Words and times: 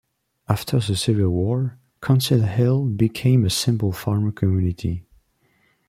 After 0.49 0.79
the 0.79 0.95
Civil 0.95 1.29
War, 1.29 1.77
Council 2.01 2.41
Hill 2.41 2.85
became 2.87 3.45
a 3.45 3.51
simple 3.51 3.91
farm 3.91 4.31
community. 4.31 5.05